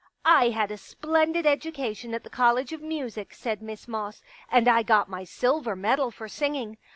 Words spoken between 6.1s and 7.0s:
singing.